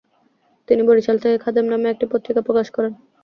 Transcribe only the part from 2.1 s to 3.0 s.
পত্রিকা প্রকাশ করেন।